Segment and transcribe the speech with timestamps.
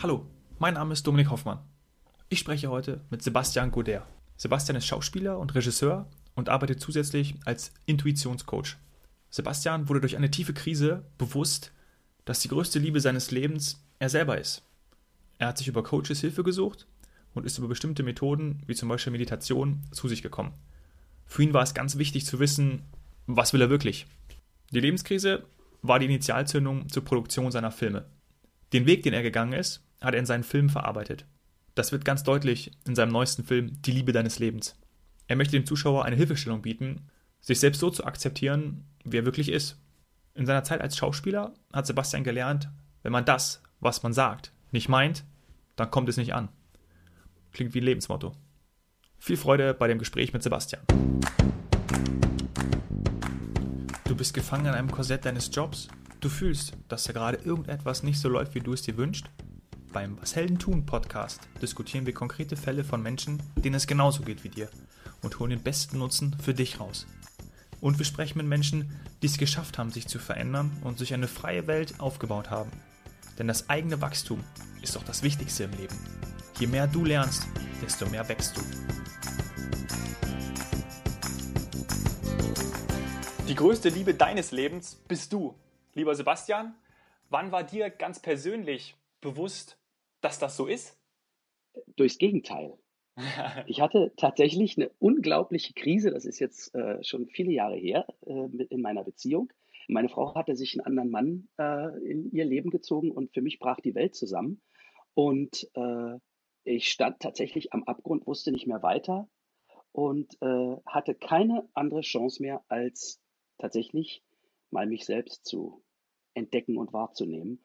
[0.00, 0.24] Hallo,
[0.60, 1.58] mein Name ist Dominik Hoffmann.
[2.28, 4.06] Ich spreche heute mit Sebastian Goder.
[4.36, 8.76] Sebastian ist Schauspieler und Regisseur und arbeitet zusätzlich als Intuitionscoach.
[9.28, 11.72] Sebastian wurde durch eine tiefe Krise bewusst,
[12.26, 14.62] dass die größte Liebe seines Lebens er selber ist.
[15.38, 16.86] Er hat sich über Coaches Hilfe gesucht
[17.34, 20.54] und ist über bestimmte Methoden, wie zum Beispiel Meditation, zu sich gekommen.
[21.26, 22.82] Für ihn war es ganz wichtig zu wissen,
[23.26, 24.06] was will er wirklich.
[24.70, 25.44] Die Lebenskrise
[25.82, 28.06] war die Initialzündung zur Produktion seiner Filme.
[28.72, 31.26] Den Weg, den er gegangen ist, hat er in seinen Filmen verarbeitet.
[31.74, 34.76] Das wird ganz deutlich in seinem neuesten Film Die Liebe deines Lebens.
[35.26, 37.06] Er möchte dem Zuschauer eine Hilfestellung bieten,
[37.40, 39.80] sich selbst so zu akzeptieren, wie er wirklich ist.
[40.34, 42.68] In seiner Zeit als Schauspieler hat Sebastian gelernt,
[43.02, 45.24] wenn man das, was man sagt, nicht meint,
[45.76, 46.48] dann kommt es nicht an.
[47.52, 48.34] Klingt wie ein Lebensmotto.
[49.18, 50.82] Viel Freude bei dem Gespräch mit Sebastian.
[54.04, 55.88] Du bist gefangen in einem Korsett deines Jobs.
[56.20, 59.28] Du fühlst, dass da gerade irgendetwas nicht so läuft, wie du es dir wünschst
[59.98, 64.44] beim Was Helden tun Podcast diskutieren wir konkrete Fälle von Menschen, denen es genauso geht
[64.44, 64.70] wie dir
[65.22, 67.08] und holen den besten Nutzen für dich raus.
[67.80, 71.26] Und wir sprechen mit Menschen, die es geschafft haben, sich zu verändern und sich eine
[71.26, 72.70] freie Welt aufgebaut haben.
[73.40, 74.44] Denn das eigene Wachstum
[74.82, 75.96] ist doch das Wichtigste im Leben.
[76.60, 77.48] Je mehr du lernst,
[77.82, 78.60] desto mehr wächst du.
[83.48, 85.58] Die größte Liebe deines Lebens bist du.
[85.94, 86.76] Lieber Sebastian,
[87.30, 89.76] wann war dir ganz persönlich bewusst,
[90.20, 90.98] dass das so ist?
[91.96, 92.78] Durchs Gegenteil.
[93.66, 98.48] Ich hatte tatsächlich eine unglaubliche Krise, das ist jetzt äh, schon viele Jahre her, äh,
[98.70, 99.52] in meiner Beziehung.
[99.88, 103.58] Meine Frau hatte sich einen anderen Mann äh, in ihr Leben gezogen und für mich
[103.58, 104.60] brach die Welt zusammen.
[105.14, 106.18] Und äh,
[106.64, 109.28] ich stand tatsächlich am Abgrund, wusste nicht mehr weiter
[109.92, 113.20] und äh, hatte keine andere Chance mehr, als
[113.58, 114.22] tatsächlich
[114.70, 115.82] mal mich selbst zu
[116.34, 117.64] entdecken und wahrzunehmen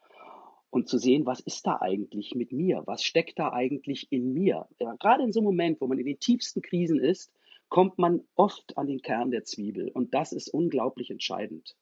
[0.74, 2.82] und zu sehen, was ist da eigentlich mit mir?
[2.88, 4.68] Was steckt da eigentlich in mir?
[4.80, 7.32] Ja, gerade in so einem Moment, wo man in den tiefsten Krisen ist,
[7.70, 11.76] kommt man oft an den Kern der Zwiebel und das ist unglaublich entscheidend.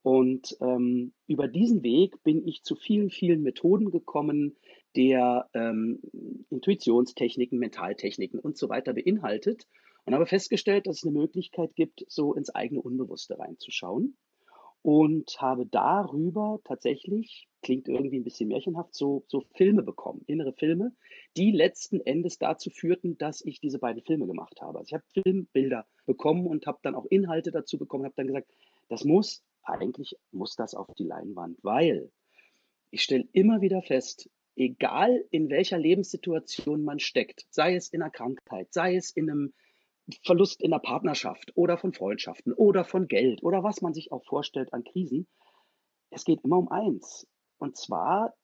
[0.00, 4.56] Und ähm, über diesen Weg bin ich zu vielen, vielen Methoden gekommen,
[4.96, 6.00] der ähm,
[6.48, 9.66] Intuitionstechniken, Mentaltechniken und so weiter beinhaltet
[10.06, 14.16] und habe festgestellt, dass es eine Möglichkeit gibt, so ins eigene Unbewusste reinzuschauen
[14.80, 20.92] und habe darüber tatsächlich, klingt irgendwie ein bisschen märchenhaft, so, so Filme bekommen, innere Filme,
[21.36, 24.78] die letzten Endes dazu führten, dass ich diese beiden Filme gemacht habe.
[24.78, 28.50] Also ich habe Filmbilder bekommen und habe dann auch Inhalte dazu bekommen, habe dann gesagt,
[28.88, 32.10] das muss, eigentlich muss das auf die Leinwand, weil
[32.90, 38.10] ich stelle immer wieder fest, egal in welcher Lebenssituation man steckt, sei es in einer
[38.10, 39.54] Krankheit, sei es in einem
[40.24, 44.24] Verlust in der Partnerschaft oder von Freundschaften oder von Geld oder was man sich auch
[44.24, 45.26] vorstellt an Krisen.
[46.10, 47.26] Es geht immer um eins.
[47.62, 48.34] Und zwar,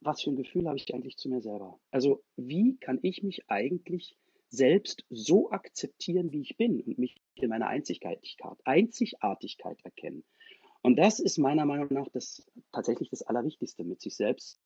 [0.00, 1.80] was für ein Gefühl habe ich eigentlich zu mir selber?
[1.90, 4.16] Also, wie kann ich mich eigentlich
[4.48, 10.22] selbst so akzeptieren, wie ich bin und mich in meiner Einzigartigkeit, Einzigartigkeit erkennen?
[10.82, 14.60] Und das ist meiner Meinung nach das, tatsächlich das Allerwichtigste, mit sich selbst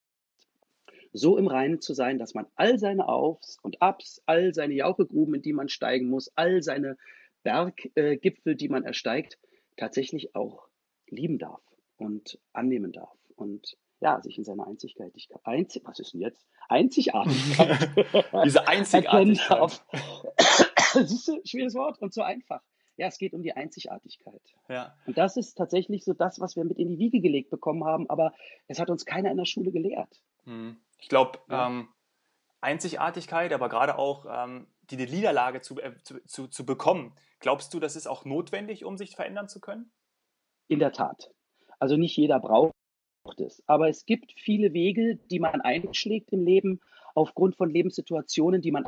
[1.15, 5.37] so im Reinen zu sein, dass man all seine Aufs und Abs, all seine Jauchegruben,
[5.37, 6.99] in die man steigen muss, all seine
[7.43, 9.39] Berggipfel, die man ersteigt,
[9.79, 10.69] tatsächlich auch
[11.09, 11.63] lieben darf
[11.97, 16.47] und annehmen darf und ja, sich in seiner Einzigartigkeit, Einzig, was ist denn jetzt?
[16.69, 17.91] Einzigartigkeit.
[18.45, 19.83] Diese Einzigartigkeit.
[20.93, 22.61] Siehst du, schwieriges Wort und so einfach.
[22.99, 24.43] Ja, es geht um die Einzigartigkeit.
[24.69, 24.95] Ja.
[25.07, 28.09] Und das ist tatsächlich so das, was wir mit in die Wiege gelegt bekommen haben,
[28.11, 28.35] aber
[28.69, 30.21] es hat uns keiner in der Schule gelehrt.
[30.45, 30.77] Hm.
[30.99, 31.67] Ich glaube, ja.
[31.67, 31.89] ähm,
[32.61, 37.73] Einzigartigkeit, aber gerade auch ähm, die, die Niederlage zu, äh, zu, zu, zu bekommen, glaubst
[37.73, 39.91] du, das ist auch notwendig, um sich verändern zu können?
[40.69, 41.31] In der Tat.
[41.79, 42.75] Also nicht jeder braucht
[43.41, 43.63] es.
[43.67, 46.81] Aber es gibt viele Wege, die man einschlägt im Leben
[47.15, 48.85] aufgrund von Lebenssituationen, die man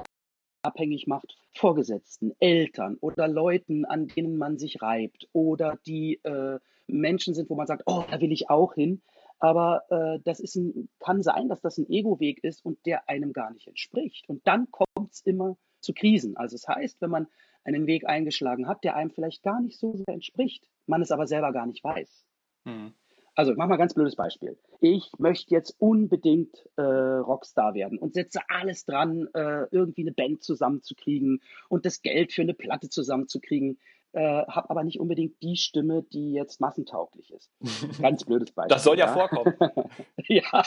[0.62, 6.59] abhängig macht, Vorgesetzten, Eltern oder Leuten, an denen man sich reibt oder die äh,
[6.89, 9.03] Menschen sind, wo man sagt, oh, da will ich auch hin.
[9.38, 13.32] Aber äh, das ist ein, kann sein, dass das ein Ego-Weg ist und der einem
[13.32, 14.29] gar nicht entspricht.
[14.29, 16.37] Und dann kommt es immer zu Krisen.
[16.37, 17.29] Also das heißt, wenn man
[17.65, 21.26] einen Weg eingeschlagen hat, der einem vielleicht gar nicht so sehr entspricht, man es aber
[21.26, 22.25] selber gar nicht weiß.
[22.65, 22.94] Mhm.
[23.37, 24.59] Also mach mal ganz blödes Beispiel.
[24.81, 30.43] Ich möchte jetzt unbedingt äh, Rockstar werden und setze alles dran, äh, irgendwie eine Band
[30.43, 33.79] zusammenzukriegen und das Geld für eine Platte zusammenzukriegen
[34.12, 37.50] äh, habe aber nicht unbedingt die Stimme, die jetzt massentauglich ist.
[38.00, 38.75] Ganz blödes Beispiel.
[38.75, 39.12] Das soll ja, ja.
[39.12, 39.55] vorkommen.
[40.29, 40.62] ja.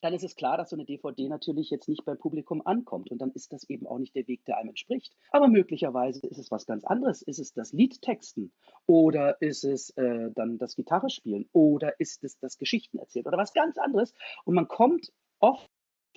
[0.00, 3.10] Dann ist es klar, dass so eine DVD natürlich jetzt nicht beim Publikum ankommt.
[3.10, 5.14] Und dann ist das eben auch nicht der Weg, der einem entspricht.
[5.30, 7.22] Aber möglicherweise ist es was ganz anderes.
[7.22, 8.52] Ist es das Liedtexten
[8.86, 13.38] oder ist es äh, dann das Gitarre spielen oder ist es das Geschichten erzählen oder
[13.38, 14.14] was ganz anderes.
[14.44, 15.70] Und man kommt oft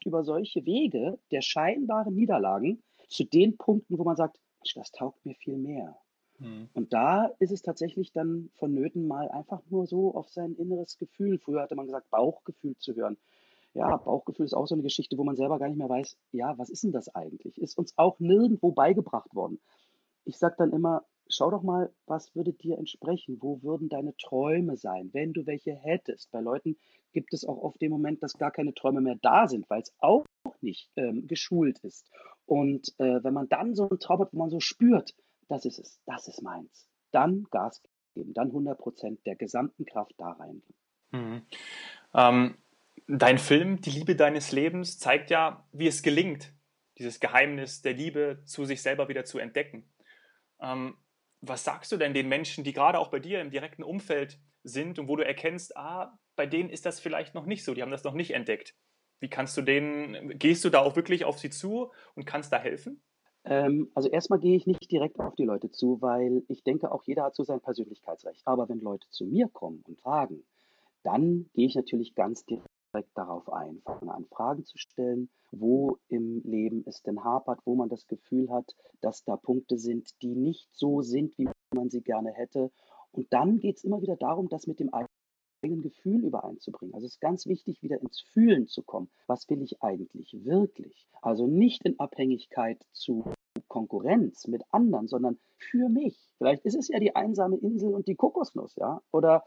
[0.06, 4.40] über solche Wege der scheinbaren Niederlagen zu den Punkten, wo man sagt,
[4.76, 5.98] das taugt mir viel mehr.
[6.40, 6.70] Mhm.
[6.74, 11.38] Und da ist es tatsächlich dann vonnöten, mal einfach nur so auf sein inneres Gefühl,
[11.38, 13.18] früher hatte man gesagt, Bauchgefühl zu hören
[13.74, 16.58] ja, Bauchgefühl ist auch so eine Geschichte, wo man selber gar nicht mehr weiß, ja,
[16.58, 17.58] was ist denn das eigentlich?
[17.58, 19.60] Ist uns auch nirgendwo beigebracht worden.
[20.26, 23.38] Ich sage dann immer, schau doch mal, was würde dir entsprechen?
[23.42, 26.32] Wo würden deine Träume sein, wenn du welche hättest?
[26.32, 26.78] Bei Leuten
[27.14, 29.94] gibt es auch oft den Moment, dass gar keine Träume mehr da sind, weil es
[30.00, 30.26] auch
[30.62, 32.10] nicht ähm, geschult ist.
[32.46, 35.16] Und äh, wenn man dann so einen Traum hat, wo man so spürt,
[35.48, 37.82] das ist es, das ist meins, dann Gas
[38.14, 40.76] geben, dann 100 Prozent der gesamten Kraft da reingeben.
[41.12, 41.42] Mhm.
[42.14, 42.56] Ähm,
[43.08, 46.54] Dein Film, Die Liebe deines Lebens, zeigt ja, wie es gelingt,
[46.98, 49.92] dieses Geheimnis der Liebe zu sich selber wieder zu entdecken.
[50.62, 50.96] Ähm,
[51.42, 55.00] was sagst du denn den Menschen, die gerade auch bei dir im direkten Umfeld sind
[55.00, 57.92] und wo du erkennst, ah, bei denen ist das vielleicht noch nicht so, die haben
[57.92, 58.76] das noch nicht entdeckt.
[59.20, 62.60] Wie kannst du denen, gehst du da auch wirklich auf sie zu und kannst da
[62.60, 63.04] helfen?
[63.44, 67.04] Ähm, also erstmal gehe ich nicht direkt auf die Leute zu, weil ich denke, auch
[67.04, 68.42] jeder hat so sein Persönlichkeitsrecht.
[68.46, 70.46] Aber wenn Leute zu mir kommen und fragen,
[71.04, 75.98] dann gehe ich natürlich ganz direkt direkt darauf ein, fangen an, Fragen zu stellen, wo
[76.08, 80.36] im Leben es denn hapert, wo man das Gefühl hat, dass da Punkte sind, die
[80.36, 82.72] nicht so sind, wie man sie gerne hätte.
[83.12, 86.94] Und dann geht es immer wieder darum, das mit dem eigenen Gefühl übereinzubringen.
[86.94, 89.10] Also es ist ganz wichtig, wieder ins Fühlen zu kommen.
[89.28, 91.08] Was will ich eigentlich wirklich?
[91.22, 93.24] Also nicht in Abhängigkeit zu
[93.74, 96.16] Konkurrenz mit anderen, sondern für mich.
[96.38, 99.44] Vielleicht ist es ja die einsame Insel und die Kokosnuss, ja, oder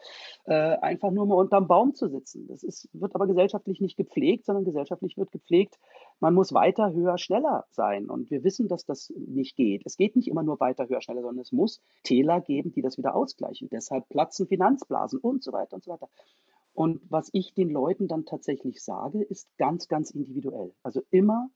[0.46, 2.48] äh, einfach nur mal unterm Baum zu sitzen.
[2.48, 5.78] Das ist, wird aber gesellschaftlich nicht gepflegt, sondern gesellschaftlich wird gepflegt,
[6.18, 8.10] man muss weiter, höher, schneller sein.
[8.10, 9.82] Und wir wissen, dass das nicht geht.
[9.84, 12.98] Es geht nicht immer nur weiter, höher, schneller, sondern es muss Täler geben, die das
[12.98, 13.68] wieder ausgleichen.
[13.70, 16.08] Deshalb platzen Finanzblasen und so weiter und so weiter.
[16.74, 20.74] Und was ich den Leuten dann tatsächlich sage, ist ganz, ganz individuell.
[20.82, 21.48] Also immer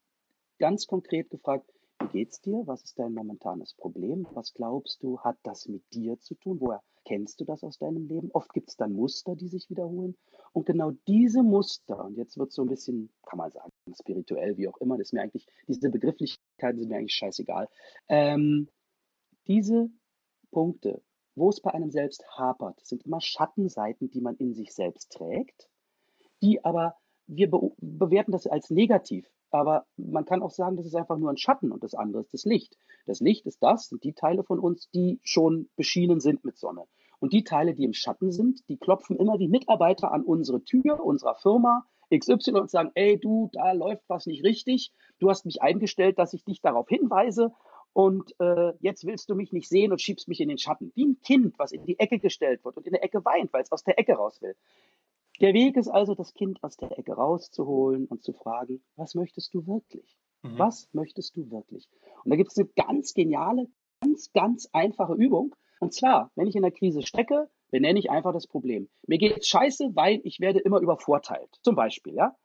[0.60, 1.68] ganz konkret gefragt,
[2.00, 2.66] wie geht's dir?
[2.66, 4.26] Was ist dein momentanes Problem?
[4.32, 6.58] Was glaubst du, hat das mit dir zu tun?
[6.60, 8.30] Woher kennst du das aus deinem Leben?
[8.32, 10.16] Oft gibt es dann Muster, die sich wiederholen.
[10.52, 14.68] Und genau diese Muster, und jetzt wird so ein bisschen, kann man sagen, spirituell, wie
[14.68, 17.68] auch immer, das ist mir eigentlich, diese Begrifflichkeiten sind mir eigentlich scheißegal.
[18.08, 18.68] Ähm,
[19.46, 19.90] diese
[20.50, 21.02] Punkte,
[21.34, 25.68] wo es bei einem selbst hapert, sind immer Schattenseiten, die man in sich selbst trägt,
[26.42, 29.30] die aber wir be bewerten das als negativ.
[29.50, 32.32] Aber man kann auch sagen, das ist einfach nur ein Schatten und das andere ist
[32.32, 32.76] das Licht.
[33.06, 36.84] Das Licht ist das, sind die Teile von uns, die schon beschienen sind mit Sonne.
[37.18, 41.04] Und die Teile, die im Schatten sind, die klopfen immer wie Mitarbeiter an unsere Tür
[41.04, 44.92] unserer Firma XY und sagen, ey du, da läuft was nicht richtig.
[45.18, 47.52] Du hast mich eingestellt, dass ich dich darauf hinweise
[47.92, 50.92] und äh, jetzt willst du mich nicht sehen und schiebst mich in den Schatten.
[50.94, 53.62] Wie ein Kind, was in die Ecke gestellt wird und in der Ecke weint, weil
[53.62, 54.54] es aus der Ecke raus will.
[55.40, 59.54] Der Weg ist also, das Kind aus der Ecke rauszuholen und zu fragen, was möchtest
[59.54, 60.18] du wirklich?
[60.42, 60.58] Mhm.
[60.58, 61.88] Was möchtest du wirklich?
[62.24, 63.68] Und da gibt es eine ganz geniale,
[64.00, 65.54] ganz, ganz einfache Übung.
[65.80, 68.90] Und zwar, wenn ich in der Krise stecke, benenne ich einfach das Problem.
[69.06, 71.58] Mir geht scheiße, weil ich werde immer übervorteilt.
[71.62, 72.36] Zum Beispiel, ja.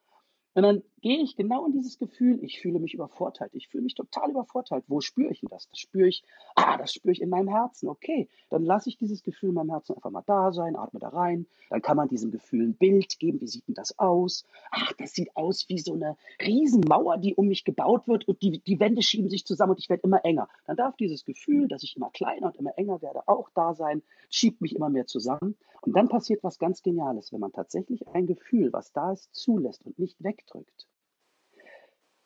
[0.53, 3.93] Und dann gehe ich genau in dieses Gefühl, ich fühle mich übervorteilt, ich fühle mich
[3.93, 4.85] total übervorteilt.
[4.87, 5.69] Wo spüre ich denn das?
[5.69, 6.23] Das spüre ich,
[6.55, 7.89] ah, das spüre ich in meinem Herzen.
[7.89, 11.09] Okay, dann lasse ich dieses Gefühl in meinem Herzen einfach mal da sein, atme da
[11.09, 11.45] rein.
[11.69, 13.39] Dann kann man diesem Gefühl ein Bild geben.
[13.39, 14.45] Wie sieht denn das aus?
[14.71, 18.57] Ach, das sieht aus wie so eine Riesenmauer, die um mich gebaut wird und die,
[18.57, 20.49] die Wände schieben sich zusammen und ich werde immer enger.
[20.65, 24.01] Dann darf dieses Gefühl, dass ich immer kleiner und immer enger werde, auch da sein,
[24.31, 25.55] schiebt mich immer mehr zusammen.
[25.81, 29.85] Und dann passiert was ganz Geniales, wenn man tatsächlich ein Gefühl, was da ist, zulässt
[29.85, 30.87] und nicht wegdrückt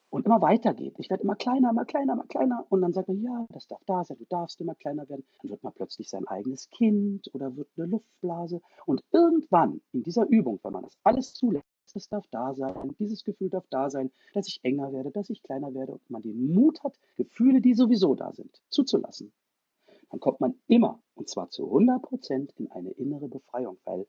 [0.09, 0.95] und immer weitergeht.
[0.97, 2.65] Ich werde immer kleiner, immer kleiner, immer kleiner.
[2.69, 5.25] Und dann sagt man, ja, das darf da sein, du darfst immer kleiner werden.
[5.41, 8.61] Dann wird man plötzlich sein eigenes Kind oder wird eine Luftblase.
[8.85, 13.23] Und irgendwann in dieser Übung, wenn man das alles zulässt, das darf da sein, dieses
[13.23, 16.53] Gefühl darf da sein, dass ich enger werde, dass ich kleiner werde und man den
[16.53, 19.31] Mut hat, Gefühle, die sowieso da sind, zuzulassen,
[20.09, 24.07] dann kommt man immer, und zwar zu 100 Prozent, in eine innere Befreiung, weil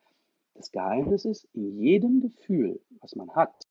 [0.54, 3.66] das Geheimnis ist, in jedem Gefühl, was man hat,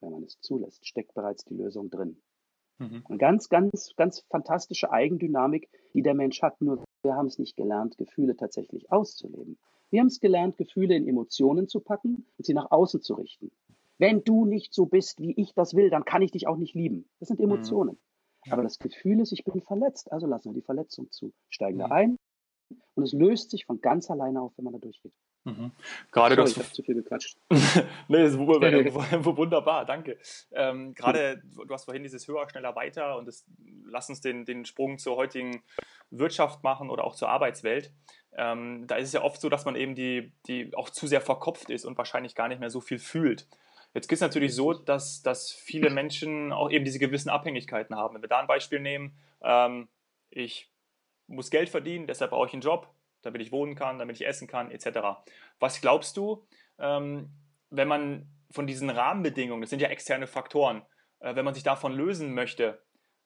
[0.00, 2.16] wenn man es zulässt, steckt bereits die Lösung drin.
[2.78, 3.04] Mhm.
[3.08, 6.60] Eine ganz, ganz, ganz fantastische Eigendynamik, die der Mensch hat.
[6.60, 9.58] Nur wir haben es nicht gelernt, Gefühle tatsächlich auszuleben.
[9.90, 13.50] Wir haben es gelernt, Gefühle in Emotionen zu packen und sie nach außen zu richten.
[13.98, 16.74] Wenn du nicht so bist, wie ich das will, dann kann ich dich auch nicht
[16.74, 17.08] lieben.
[17.18, 17.98] Das sind Emotionen.
[18.46, 18.52] Mhm.
[18.52, 21.32] Aber das Gefühl ist, ich bin verletzt, also lassen wir die Verletzung zu.
[21.50, 21.92] Steigen wir mhm.
[21.92, 22.16] ein,
[22.94, 25.12] und es löst sich von ganz alleine auf, wenn man da durchgeht.
[25.44, 25.72] Mhm.
[26.12, 27.38] Gerade Sorry, ich habe zu viel gequatscht.
[28.08, 30.18] nee, ist wunderbar, danke.
[30.52, 33.46] Ähm, gerade, du hast vorhin dieses höher, schneller, weiter und das,
[33.86, 35.62] lass uns den, den Sprung zur heutigen
[36.10, 37.92] Wirtschaft machen oder auch zur Arbeitswelt.
[38.36, 41.20] Ähm, da ist es ja oft so, dass man eben die, die auch zu sehr
[41.20, 43.46] verkopft ist und wahrscheinlich gar nicht mehr so viel fühlt.
[43.94, 48.14] Jetzt gibt es natürlich so, dass, dass viele Menschen auch eben diese gewissen Abhängigkeiten haben.
[48.14, 49.88] Wenn wir da ein Beispiel nehmen, ähm,
[50.30, 50.70] ich
[51.26, 52.88] muss Geld verdienen, deshalb brauche ich einen Job,
[53.22, 55.22] damit ich wohnen kann, damit ich essen kann, etc.
[55.58, 56.46] Was glaubst du,
[56.78, 57.30] ähm,
[57.70, 60.82] wenn man von diesen Rahmenbedingungen, das sind ja externe Faktoren,
[61.20, 62.82] äh, wenn man sich davon lösen möchte,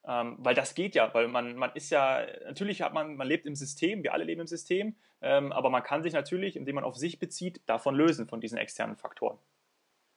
[0.07, 3.47] ähm, weil das geht ja, weil man, man ist ja, natürlich hat man, man lebt
[3.47, 6.85] im System, wir alle leben im System, ähm, aber man kann sich natürlich, indem man
[6.85, 9.39] auf sich bezieht, davon lösen, von diesen externen Faktoren.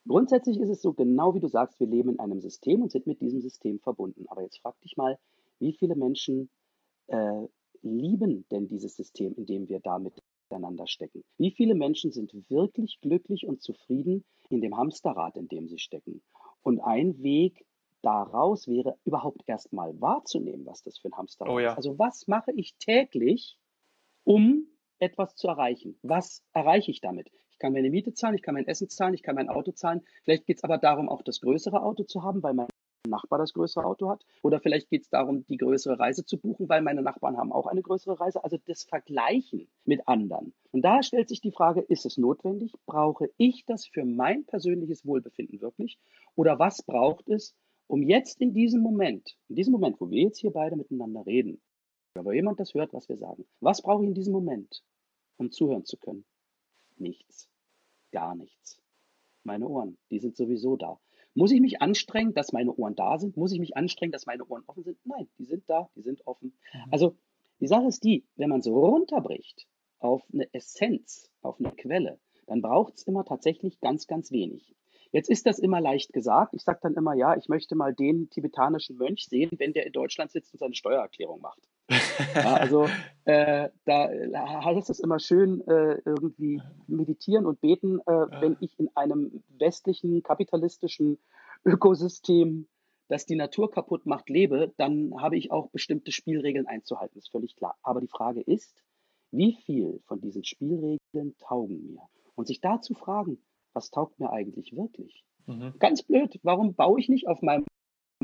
[0.06, 3.06] Grundsätzlich ist es so, genau wie du sagst, wir leben in einem System und sind
[3.06, 4.26] mit diesem System verbunden.
[4.28, 5.18] Aber jetzt frag dich mal,
[5.58, 6.50] wie viele Menschen
[7.08, 7.46] äh,
[7.82, 11.24] lieben denn dieses System, in dem wir da miteinander stecken?
[11.36, 16.22] Wie viele Menschen sind wirklich glücklich und zufrieden in dem Hamsterrad, in dem sie stecken?
[16.62, 17.64] Und ein Weg
[18.02, 21.70] daraus wäre, überhaupt erstmal wahrzunehmen, was das für ein Hamsterrad oh ja.
[21.72, 21.76] ist.
[21.76, 23.58] Also was mache ich täglich,
[24.24, 24.66] um
[24.98, 25.98] etwas zu erreichen?
[26.02, 27.30] Was erreiche ich damit?
[27.50, 30.02] Ich kann meine Miete zahlen, ich kann mein Essen zahlen, ich kann mein Auto zahlen.
[30.22, 32.68] Vielleicht geht es aber darum, auch das größere Auto zu haben, weil mein
[33.08, 34.24] Nachbar das größere Auto hat.
[34.42, 37.66] Oder vielleicht geht es darum, die größere Reise zu buchen, weil meine Nachbarn haben auch
[37.66, 38.44] eine größere Reise.
[38.44, 40.54] Also das Vergleichen mit anderen.
[40.70, 42.72] Und da stellt sich die Frage, ist es notwendig?
[42.86, 45.98] Brauche ich das für mein persönliches Wohlbefinden wirklich?
[46.34, 47.54] Oder was braucht es,
[47.86, 51.60] um jetzt in diesem Moment, in diesem Moment, wo wir jetzt hier beide miteinander reden,
[52.14, 54.82] wo jemand das hört, was wir sagen, was brauche ich in diesem Moment,
[55.36, 56.24] um zuhören zu können?
[56.96, 57.48] Nichts.
[58.10, 58.80] Gar nichts.
[59.44, 60.98] Meine Ohren, die sind sowieso da.
[61.38, 63.36] Muss ich mich anstrengen, dass meine Ohren da sind?
[63.36, 64.98] Muss ich mich anstrengen, dass meine Ohren offen sind?
[65.04, 66.52] Nein, die sind da, die sind offen.
[66.74, 66.80] Mhm.
[66.90, 67.14] Also
[67.60, 69.68] die Sache ist die, wenn man so runterbricht
[70.00, 72.18] auf eine Essenz, auf eine Quelle,
[72.48, 74.74] dann braucht es immer tatsächlich ganz, ganz wenig.
[75.12, 76.54] Jetzt ist das immer leicht gesagt.
[76.54, 79.92] Ich sage dann immer, ja, ich möchte mal den tibetanischen Mönch sehen, wenn der in
[79.92, 81.68] Deutschland sitzt und seine Steuererklärung macht.
[82.34, 82.88] Ja, also
[83.24, 84.10] äh, da
[84.64, 90.22] heißt es immer schön äh, irgendwie meditieren und beten, äh, wenn ich in einem westlichen
[90.22, 91.18] kapitalistischen
[91.64, 92.68] Ökosystem,
[93.08, 97.56] das die Natur kaputt macht, lebe, dann habe ich auch bestimmte Spielregeln einzuhalten, ist völlig
[97.56, 97.76] klar.
[97.82, 98.82] Aber die Frage ist,
[99.30, 102.02] wie viel von diesen Spielregeln taugen mir?
[102.34, 103.38] Und sich da zu fragen,
[103.72, 105.24] was taugt mir eigentlich wirklich?
[105.46, 105.74] Mhm.
[105.78, 107.64] Ganz blöd, warum baue ich nicht auf meinem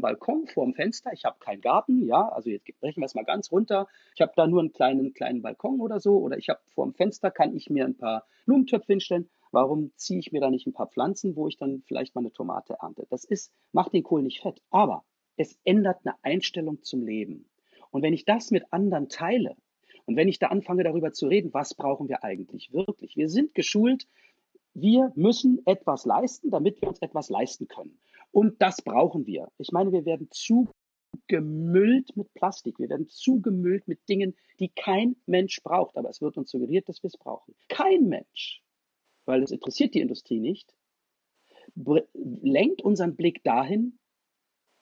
[0.00, 1.12] Balkon vorm Fenster.
[1.12, 3.86] Ich habe keinen Garten, ja, also jetzt brechen wir es mal ganz runter.
[4.14, 7.30] Ich habe da nur einen kleinen, kleinen Balkon oder so, oder ich habe vorm Fenster,
[7.30, 9.30] kann ich mir ein paar Blumentöpfe hinstellen.
[9.52, 12.32] Warum ziehe ich mir da nicht ein paar Pflanzen, wo ich dann vielleicht mal eine
[12.32, 13.06] Tomate ernte?
[13.08, 15.04] Das ist, macht den Kohl nicht fett, aber
[15.36, 17.48] es ändert eine Einstellung zum Leben.
[17.90, 19.56] Und wenn ich das mit anderen teile
[20.06, 23.16] und wenn ich da anfange darüber zu reden, was brauchen wir eigentlich wirklich?
[23.16, 24.08] Wir sind geschult,
[24.74, 27.96] wir müssen etwas leisten, damit wir uns etwas leisten können.
[28.34, 29.48] Und das brauchen wir.
[29.58, 32.80] Ich meine, wir werden zugemüllt mit Plastik.
[32.80, 35.96] Wir werden zugemüllt mit Dingen, die kein Mensch braucht.
[35.96, 37.54] Aber es wird uns suggeriert, dass wir es brauchen.
[37.68, 38.60] Kein Mensch,
[39.24, 40.74] weil es interessiert die Industrie nicht,
[42.12, 44.00] lenkt unseren Blick dahin,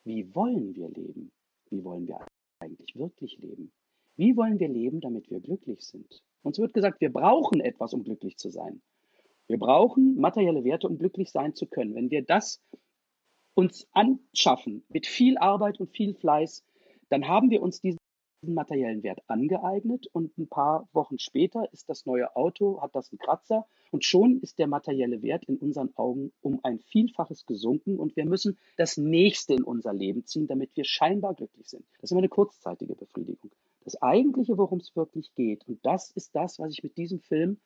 [0.04, 1.30] wie wollen wir leben?
[1.68, 2.24] Wie wollen wir
[2.58, 3.70] eigentlich wirklich leben?
[4.16, 6.22] Wie wollen wir leben, damit wir glücklich sind?
[6.42, 8.80] Uns wird gesagt, wir brauchen etwas, um glücklich zu sein.
[9.46, 11.94] Wir brauchen materielle Werte, um glücklich sein zu können.
[11.94, 12.62] Wenn wir das
[13.54, 16.64] uns anschaffen mit viel Arbeit und viel Fleiß,
[17.08, 17.98] dann haben wir uns diesen
[18.42, 23.18] materiellen Wert angeeignet und ein paar Wochen später ist das neue Auto, hat das einen
[23.18, 28.16] Kratzer und schon ist der materielle Wert in unseren Augen um ein Vielfaches gesunken und
[28.16, 31.84] wir müssen das nächste in unser Leben ziehen, damit wir scheinbar glücklich sind.
[31.96, 33.52] Das ist immer eine kurzzeitige Befriedigung.
[33.84, 37.58] Das eigentliche, worum es wirklich geht, und das ist das, was ich mit diesem Film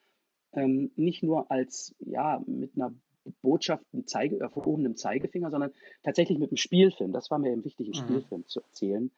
[0.52, 2.94] ähm, nicht nur als, ja, mit einer
[3.42, 7.12] Botschaft mit Zeige, erhobenem Zeigefinger, sondern tatsächlich mit einem Spielfilm.
[7.12, 8.08] Das war mir eben wichtig, einen mhm.
[8.08, 9.10] Spielfilm zu erzählen.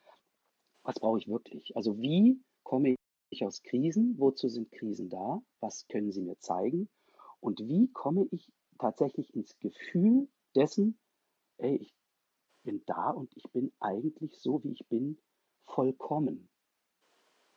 [0.83, 1.77] Was brauche ich wirklich?
[1.77, 2.97] Also wie komme
[3.31, 4.15] ich aus Krisen?
[4.19, 5.43] Wozu sind Krisen da?
[5.61, 6.89] Was können sie mir zeigen?
[7.41, 10.99] Und wie komme ich tatsächlich ins Gefühl dessen,
[11.59, 11.95] ey, ich
[12.65, 15.19] bin da und ich bin eigentlich so, wie ich bin,
[15.67, 16.49] vollkommen.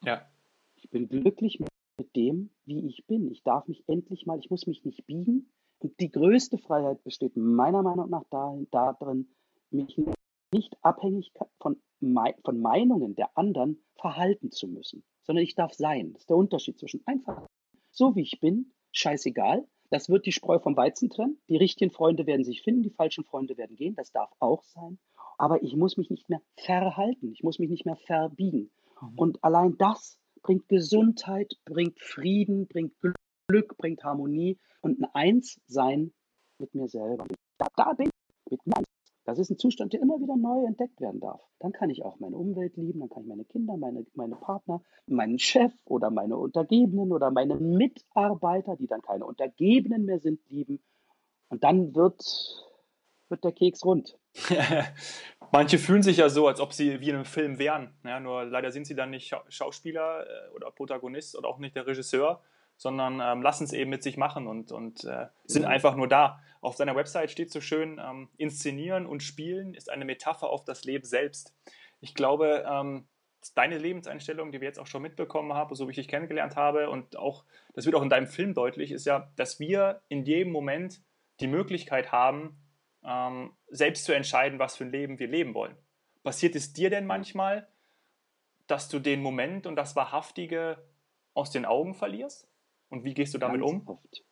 [0.04, 0.30] Ja.
[0.76, 1.60] Ich bin glücklich
[1.98, 3.32] mit dem, wie ich bin.
[3.32, 5.52] Ich darf mich endlich mal, ich muss mich nicht biegen,
[5.82, 9.28] und die größte Freiheit besteht meiner Meinung nach darin, darin
[9.70, 10.00] mich
[10.54, 16.14] nicht abhängig von, von Meinungen der anderen verhalten zu müssen, sondern ich darf sein.
[16.14, 17.48] Das ist der Unterschied zwischen einfach
[17.92, 19.68] so wie ich bin, scheißegal.
[19.90, 21.38] Das wird die Spreu vom Weizen trennen.
[21.50, 23.96] Die richtigen Freunde werden sich finden, die falschen Freunde werden gehen.
[23.96, 24.98] Das darf auch sein.
[25.38, 27.32] Aber ich muss mich nicht mehr verhalten.
[27.34, 28.72] Ich muss mich nicht mehr verbiegen.
[29.02, 29.14] Mhm.
[29.18, 33.16] Und allein das bringt Gesundheit, bringt Frieden, bringt Glück,
[33.78, 36.14] bringt Harmonie und ein Einssein
[36.58, 37.26] mit mir selber.
[37.58, 38.10] Da, da bin
[38.50, 38.84] ich mit mir.
[39.24, 41.42] Das ist ein Zustand, der immer wieder neu entdeckt werden darf.
[41.60, 44.82] Dann kann ich auch meine Umwelt lieben, dann kann ich meine Kinder, meine, meine Partner,
[45.06, 50.84] meinen Chef oder meine Untergebenen oder meine Mitarbeiter, die dann keine Untergebenen mehr sind, lieben.
[51.50, 52.24] Und dann wird,
[53.30, 54.18] wird der Keks rund.
[55.52, 57.94] Manche fühlen sich ja so, als ob sie wie in einem Film wären.
[58.04, 61.86] Ja, nur leider sind sie dann nicht Schauspieler äh, oder Protagonist oder auch nicht der
[61.86, 62.42] Regisseur,
[62.82, 66.42] sondern ähm, lassen es eben mit sich machen und, und äh, sind einfach nur da.
[66.62, 70.84] Auf seiner Website steht so schön, ähm, inszenieren und spielen ist eine Metapher auf das
[70.84, 71.56] Leben selbst.
[72.00, 73.08] Ich glaube, ähm,
[73.54, 76.90] deine Lebenseinstellung, die wir jetzt auch schon mitbekommen haben, so wie ich dich kennengelernt habe
[76.90, 77.46] und auch,
[77.76, 81.04] das wird auch in deinem Film deutlich, ist ja, dass wir in jedem Moment
[81.40, 82.64] die Möglichkeit haben,
[83.04, 85.78] ähm, selbst zu entscheiden, was für ein Leben wir leben wollen.
[86.24, 87.68] Passiert es dir denn manchmal,
[88.66, 90.84] dass du den Moment und das Wahrhaftige
[91.36, 92.51] aus den Augen verlierst?
[92.92, 93.88] Und wie gehst du damit Ganz um?
[93.88, 94.24] Oft.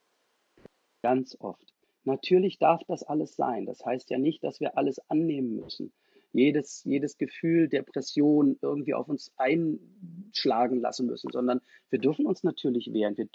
[1.02, 1.74] Ganz oft.
[2.04, 3.66] Natürlich darf das alles sein.
[3.66, 5.94] Das heißt ja nicht, dass wir alles annehmen müssen.
[6.34, 12.94] Jedes, jedes Gefühl, Depression irgendwie auf uns einschlagen lassen müssen, sondern wir dürfen uns natürlich
[12.94, 13.18] wehren.
[13.18, 13.28] Wir,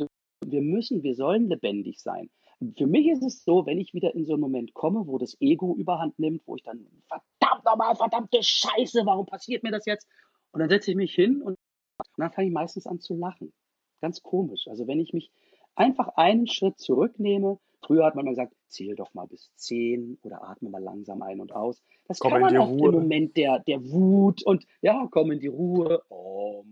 [0.45, 2.31] wir müssen, wir sollen lebendig sein.
[2.77, 5.37] Für mich ist es so, wenn ich wieder in so einen Moment komme, wo das
[5.41, 10.07] Ego überhand nimmt, wo ich dann, verdammt nochmal, verdammte Scheiße, warum passiert mir das jetzt?
[10.53, 11.57] Und dann setze ich mich hin und,
[11.99, 13.53] und dann fange ich meistens an zu lachen.
[14.01, 14.69] Ganz komisch.
[14.69, 15.31] Also wenn ich mich
[15.75, 20.43] einfach einen Schritt zurücknehme, früher hat man mal gesagt, zähl doch mal bis zehn oder
[20.43, 21.83] atme mal langsam ein und aus.
[22.07, 22.89] Das komm kann man auch Ruhe.
[22.89, 26.03] im Moment der, der Wut und ja, komm in die Ruhe.
[26.09, 26.65] Oh,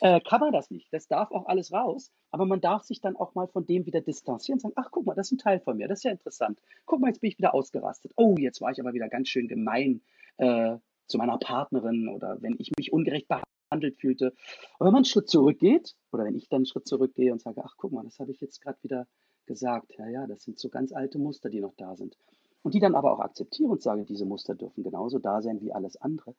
[0.00, 0.92] äh, kann man das nicht.
[0.92, 2.10] Das darf auch alles raus.
[2.30, 5.06] Aber man darf sich dann auch mal von dem wieder distanzieren und sagen, ach guck
[5.06, 5.88] mal, das ist ein Teil von mir.
[5.88, 6.58] Das ist ja interessant.
[6.84, 8.12] Guck mal, jetzt bin ich wieder ausgerastet.
[8.16, 10.02] Oh, jetzt war ich aber wieder ganz schön gemein
[10.38, 13.28] äh, zu meiner Partnerin oder wenn ich mich ungerecht
[13.68, 14.32] behandelt fühlte.
[14.78, 17.62] Und wenn man einen Schritt zurückgeht oder wenn ich dann einen Schritt zurückgehe und sage,
[17.64, 19.06] ach guck mal, das habe ich jetzt gerade wieder
[19.46, 19.94] gesagt.
[19.98, 22.16] Ja, ja, das sind so ganz alte Muster, die noch da sind.
[22.62, 25.72] Und die dann aber auch akzeptiere und sage, diese Muster dürfen genauso da sein wie
[25.72, 26.34] alles andere,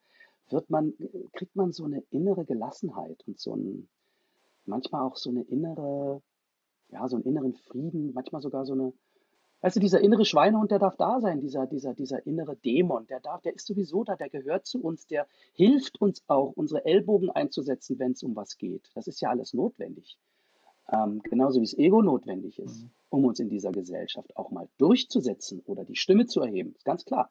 [0.50, 0.94] wird man,
[1.32, 3.88] kriegt man so eine innere Gelassenheit und so ein,
[4.64, 6.22] manchmal auch so eine innere,
[6.88, 8.92] ja, so einen inneren Frieden, manchmal sogar so eine,
[9.60, 13.20] weißt du, dieser innere Schweinehund, der darf da sein, dieser, dieser, dieser innere Dämon, der
[13.20, 17.30] darf, der ist sowieso da, der gehört zu uns, der hilft uns auch, unsere Ellbogen
[17.30, 18.90] einzusetzen, wenn es um was geht.
[18.94, 20.18] Das ist ja alles notwendig.
[20.90, 22.90] Ähm, genauso wie es Ego notwendig ist, mhm.
[23.10, 26.74] um uns in dieser Gesellschaft auch mal durchzusetzen oder die Stimme zu erheben.
[26.74, 27.30] Ist ganz klar.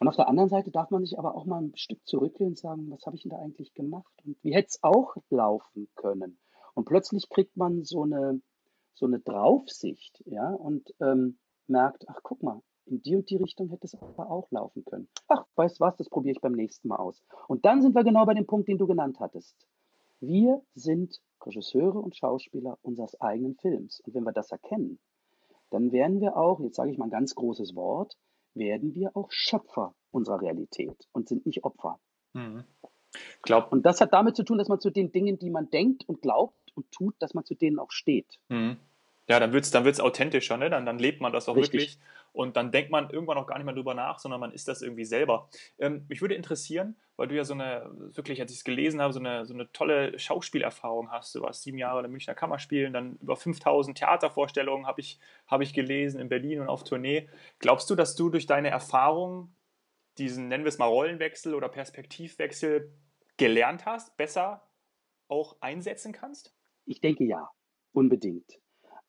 [0.00, 2.58] Und auf der anderen Seite darf man sich aber auch mal ein Stück zurücklehnen und
[2.58, 4.12] sagen, was habe ich denn da eigentlich gemacht?
[4.24, 6.38] Und wie hätte es auch laufen können?
[6.74, 8.40] Und plötzlich kriegt man so eine,
[8.94, 13.68] so eine Draufsicht, ja, und ähm, merkt, ach guck mal, in die und die Richtung
[13.68, 15.08] hätte es aber auch laufen können.
[15.28, 17.22] Ach, weißt du was, das probiere ich beim nächsten Mal aus.
[17.46, 19.54] Und dann sind wir genau bei dem Punkt, den du genannt hattest.
[20.20, 24.00] Wir sind Regisseure und Schauspieler unseres eigenen Films.
[24.00, 24.98] Und wenn wir das erkennen,
[25.70, 28.16] dann werden wir auch, jetzt sage ich mal ein ganz großes Wort,
[28.54, 32.00] werden wir auch Schöpfer unserer Realität und sind nicht Opfer.
[32.32, 32.64] Mhm.
[33.42, 33.72] Glaub.
[33.72, 36.22] Und das hat damit zu tun, dass man zu den Dingen, die man denkt und
[36.22, 38.38] glaubt und tut, dass man zu denen auch steht.
[38.48, 38.76] Mhm.
[39.28, 40.70] Ja, dann wird es dann wird's authentischer, ne?
[40.70, 41.72] dann, dann lebt man das auch Richtig.
[41.72, 41.98] wirklich
[42.32, 44.82] und dann denkt man irgendwann auch gar nicht mehr drüber nach, sondern man ist das
[44.82, 45.48] irgendwie selber.
[45.78, 49.12] Ähm, mich würde interessieren, weil du ja so eine, wirklich, als ich es gelesen habe,
[49.12, 51.34] so eine, so eine tolle Schauspielerfahrung hast.
[51.34, 55.60] Du warst sieben Jahre in der Münchner Kammerspielen, dann über 5000 Theatervorstellungen habe ich, hab
[55.60, 57.28] ich gelesen in Berlin und auf Tournee.
[57.58, 59.54] Glaubst du, dass du durch deine Erfahrung
[60.18, 62.92] diesen, nennen wir es mal Rollenwechsel oder Perspektivwechsel
[63.36, 64.68] gelernt hast, besser
[65.28, 66.54] auch einsetzen kannst?
[66.84, 67.50] Ich denke ja,
[67.92, 68.60] unbedingt.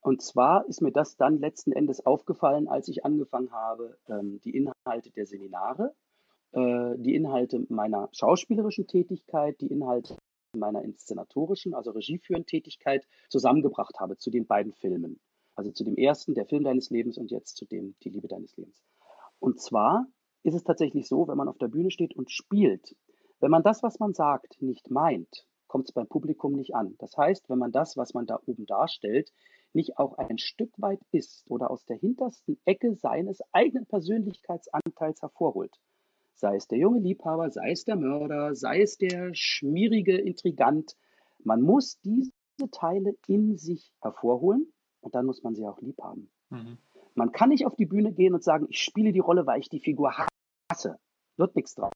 [0.01, 4.55] Und zwar ist mir das dann letzten Endes aufgefallen, als ich angefangen habe, ähm, die
[4.55, 5.95] Inhalte der Seminare,
[6.53, 10.17] äh, die Inhalte meiner schauspielerischen Tätigkeit, die Inhalte
[10.57, 15.19] meiner inszenatorischen, also regieführenden Tätigkeit zusammengebracht habe zu den beiden Filmen.
[15.55, 18.57] Also zu dem ersten, der Film deines Lebens und jetzt zu dem, die Liebe deines
[18.57, 18.83] Lebens.
[19.39, 20.07] Und zwar
[20.43, 22.95] ist es tatsächlich so, wenn man auf der Bühne steht und spielt,
[23.39, 26.95] wenn man das, was man sagt, nicht meint, kommt es beim Publikum nicht an.
[26.97, 29.31] Das heißt, wenn man das, was man da oben darstellt,
[29.71, 35.73] nicht auch ein Stück weit ist oder aus der hintersten Ecke seines eigenen Persönlichkeitsanteils hervorholt.
[36.35, 40.97] Sei es der junge Liebhaber, sei es der Mörder, sei es der schmierige Intrigant.
[41.41, 42.31] Man muss diese
[42.71, 46.29] Teile in sich hervorholen und dann muss man sie auch lieb haben.
[46.49, 46.79] Mhm.
[47.15, 49.69] Man kann nicht auf die Bühne gehen und sagen, ich spiele die Rolle, weil ich
[49.69, 50.11] die Figur
[50.69, 50.99] hasse.
[51.37, 51.93] Wird nichts draus.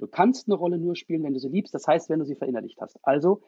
[0.00, 2.34] Du kannst eine Rolle nur spielen, wenn du sie liebst, das heißt, wenn du sie
[2.34, 2.98] verinnerlicht hast.
[3.02, 3.42] Also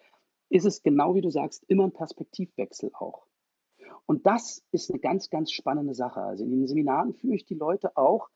[0.48, 3.26] ist es genau wie du sagst, immer ein Perspektivwechsel auch.
[4.06, 6.20] Und das ist eine ganz, ganz spannende Sache.
[6.20, 8.28] Also in den Seminaren führe ich die Leute auch,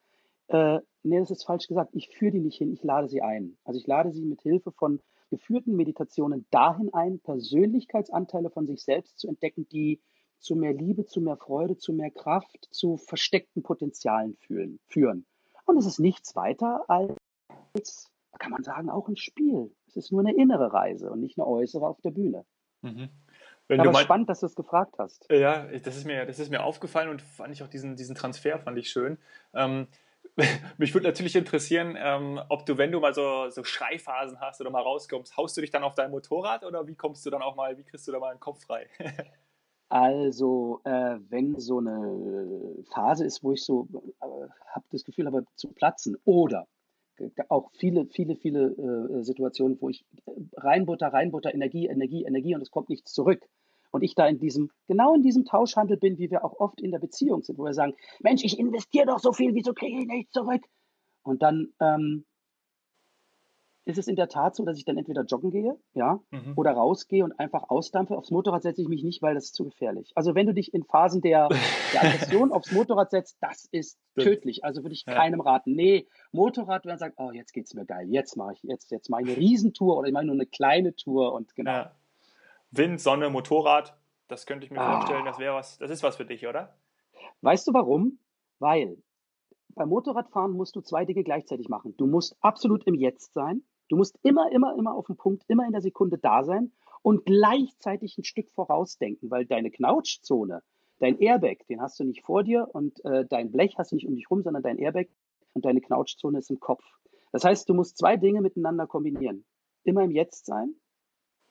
[0.48, 3.59] äh, nee, das ist falsch gesagt, ich führe die nicht hin, ich lade sie ein.
[3.64, 5.00] Also ich lade sie mit Hilfe von
[5.31, 10.00] geführten Meditationen dahin ein, Persönlichkeitsanteile von sich selbst zu entdecken, die
[10.38, 15.26] zu mehr Liebe, zu mehr Freude, zu mehr Kraft, zu versteckten Potenzialen fühlen, führen.
[15.66, 17.12] Und es ist nichts weiter als,
[18.38, 19.70] kann man sagen, auch ein Spiel.
[19.86, 22.44] Es ist nur eine innere Reise und nicht eine äußere auf der Bühne.
[22.82, 23.08] Mhm.
[23.68, 25.26] Wenn Aber spannend, dass du es gefragt hast.
[25.30, 28.58] Ja, das ist mir, das ist mir aufgefallen und fand ich auch diesen, diesen Transfer
[28.58, 29.18] fand ich schön.
[29.54, 29.88] Ähm,
[30.78, 34.70] mich würde natürlich interessieren, ähm, ob du, wenn du mal so, so Schreiphasen hast oder
[34.70, 37.56] mal rauskommst, haust du dich dann auf dein Motorrad oder wie kommst du dann auch
[37.56, 38.88] mal, wie kriegst du da mal den Kopf frei?
[39.88, 43.86] Also, äh, wenn so eine Phase ist, wo ich so
[44.20, 44.26] äh,
[44.74, 46.66] habe das Gefühl habe zu platzen oder
[47.48, 52.62] auch viele, viele, viele äh, Situationen, wo ich äh, reinbutter, reinbutter, Energie, Energie, Energie und
[52.62, 53.42] es kommt nichts zurück.
[53.90, 56.90] Und ich da in diesem, genau in diesem Tauschhandel bin, wie wir auch oft in
[56.90, 60.07] der Beziehung sind, wo wir sagen, Mensch, ich investiere doch so viel, wieso kriege ich
[60.07, 60.62] nichts zurück?
[61.22, 62.24] Und dann ähm,
[63.87, 66.55] ist es in der Tat so, dass ich dann entweder joggen gehe, ja, mhm.
[66.57, 68.16] oder rausgehe und einfach ausdampfe.
[68.16, 70.11] Aufs Motorrad setze ich mich nicht, weil das ist zu gefährlich.
[70.16, 71.49] Also wenn du dich in Phasen der,
[71.92, 74.64] der Aggression aufs Motorrad setzt, das ist tödlich.
[74.64, 75.14] Also würde ich ja.
[75.14, 75.77] keinem raten.
[75.77, 79.09] Nee, Motorrad, wenn man sagt, oh, jetzt geht's mir geil, jetzt mache ich, jetzt, jetzt
[79.09, 81.70] mache ich eine Riesentour oder ich mache nur eine kleine Tour und genau.
[81.70, 81.94] Ja.
[82.72, 83.96] Wind, Sonne, Motorrad,
[84.27, 84.96] das könnte ich mir ah.
[84.96, 86.75] vorstellen, das wäre was, das ist was für dich, oder?
[87.40, 88.18] Weißt du warum?
[88.59, 88.99] Weil
[89.77, 91.94] beim Motorradfahren musst du zwei Dinge gleichzeitig machen.
[91.96, 95.64] Du musst absolut im Jetzt sein Du musst immer, immer, immer auf den Punkt, immer
[95.66, 96.72] in der Sekunde da sein
[97.03, 100.62] und gleichzeitig ein Stück vorausdenken, weil deine Knautschzone,
[100.99, 104.09] dein Airbag, den hast du nicht vor dir und äh, dein Blech hast du nicht
[104.09, 105.07] um dich rum, sondern dein Airbag
[105.53, 106.85] und deine Knautschzone ist im Kopf.
[107.33, 109.44] Das heißt, du musst zwei Dinge miteinander kombinieren.
[109.85, 110.75] Immer im Jetzt sein,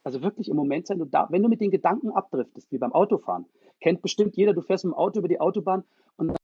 [0.04, 1.00] also wirklich im Moment sein.
[1.00, 3.45] Du da, wenn du mit den Gedanken abdriftest, wie beim Autofahren,
[3.82, 5.84] kennt bestimmt jeder, du fährst mit dem Auto über die Autobahn
[6.17, 6.38] und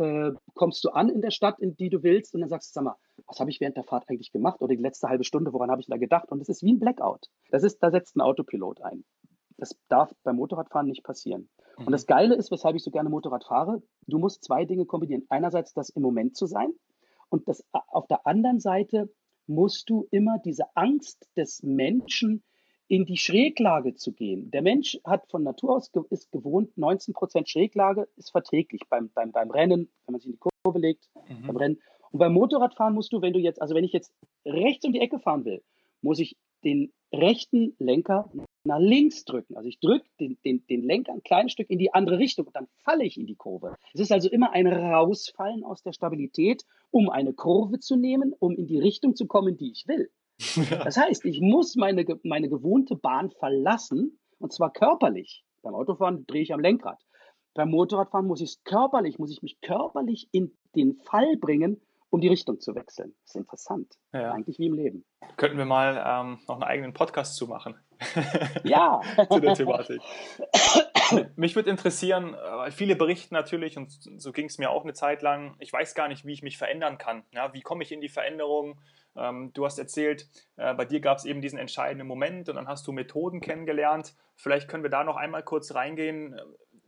[0.00, 2.72] äh, kommst du an in der Stadt, in die du willst, und dann sagst du,
[2.74, 5.52] sag mal, was habe ich während der Fahrt eigentlich gemacht oder die letzte halbe Stunde,
[5.52, 6.30] woran habe ich da gedacht?
[6.30, 7.28] Und es ist wie ein Blackout.
[7.50, 9.04] Das ist, da setzt ein Autopilot ein.
[9.56, 11.48] Das darf beim Motorradfahren nicht passieren.
[11.78, 11.86] Mhm.
[11.86, 15.26] Und das Geile ist, weshalb ich so gerne Motorrad fahre, du musst zwei Dinge kombinieren.
[15.28, 16.72] Einerseits das im Moment zu sein
[17.28, 19.10] und das auf der anderen Seite
[19.46, 22.42] musst du immer diese Angst des Menschen
[22.90, 24.50] in die Schräglage zu gehen.
[24.50, 29.30] Der Mensch hat von Natur aus ist gewohnt, 19 Prozent Schräglage ist verträglich beim, beim,
[29.30, 31.46] beim Rennen, wenn man sich in die Kurve legt, mhm.
[31.46, 31.80] beim Rennen.
[32.10, 34.12] Und beim Motorradfahren musst du, wenn du jetzt, also wenn ich jetzt
[34.44, 35.62] rechts um die Ecke fahren will,
[36.02, 38.28] muss ich den rechten Lenker
[38.64, 39.56] nach links drücken.
[39.56, 42.56] Also ich drücke den, den, den Lenker ein kleines Stück in die andere Richtung und
[42.56, 43.76] dann falle ich in die Kurve.
[43.94, 48.56] Es ist also immer ein Rausfallen aus der Stabilität, um eine Kurve zu nehmen, um
[48.56, 50.10] in die Richtung zu kommen, die ich will.
[50.70, 55.44] Das heißt, ich muss meine, meine gewohnte Bahn verlassen, und zwar körperlich.
[55.62, 56.98] Beim Autofahren drehe ich am Lenkrad.
[57.54, 62.20] Beim Motorradfahren muss ich es körperlich, muss ich mich körperlich in den Fall bringen, um
[62.20, 63.14] die Richtung zu wechseln.
[63.22, 63.94] Das ist interessant.
[64.12, 64.32] Ja.
[64.32, 65.04] Eigentlich wie im Leben.
[65.36, 67.76] Könnten wir mal ähm, noch einen eigenen Podcast zu machen.
[68.64, 69.00] Ja.
[69.30, 70.00] zu der Thematik.
[71.36, 75.22] mich würde interessieren, weil viele berichten natürlich, und so ging es mir auch eine Zeit
[75.22, 77.24] lang, ich weiß gar nicht, wie ich mich verändern kann.
[77.32, 78.80] Ja, wie komme ich in die Veränderung?
[79.16, 82.68] Ähm, du hast erzählt, äh, bei dir gab es eben diesen entscheidenden Moment und dann
[82.68, 84.14] hast du Methoden kennengelernt.
[84.36, 86.38] Vielleicht können wir da noch einmal kurz reingehen.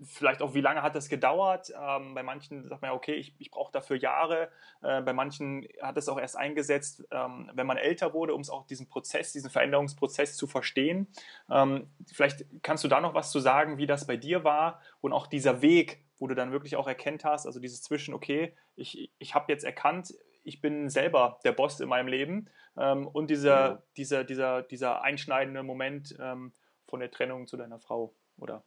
[0.04, 1.72] Vielleicht auch, wie lange hat das gedauert?
[1.78, 4.48] Ähm, bei manchen sagt man ja, okay, ich, ich brauche dafür Jahre.
[4.82, 8.50] Äh, bei manchen hat es auch erst eingesetzt, ähm, wenn man älter wurde, um es
[8.50, 11.08] auch diesen Prozess, diesen Veränderungsprozess zu verstehen.
[11.50, 15.12] Ähm, vielleicht kannst du da noch was zu sagen, wie das bei dir war und
[15.12, 19.12] auch dieser Weg, wo du dann wirklich auch erkennt hast, also dieses Zwischen, okay, ich,
[19.18, 23.50] ich habe jetzt erkannt, ich bin selber der Boss in meinem Leben ähm, und dieser,
[23.50, 23.82] ja.
[23.96, 26.52] dieser, dieser, dieser einschneidende Moment ähm,
[26.86, 28.64] von der Trennung zu deiner Frau, oder?